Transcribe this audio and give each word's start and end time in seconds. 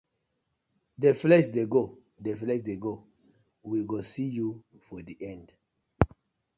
Dey 1.01 1.15
flex 1.21 1.43
dey 1.55 1.67
go, 1.73 1.83
dey 2.23 2.35
flex 2.41 2.59
dey 2.67 2.79
go, 2.85 2.93
we 3.69 3.77
go 3.91 3.97
see 4.11 4.29
yu 4.37 4.49
for 4.85 4.99
di 5.07 5.13
end. 5.31 5.47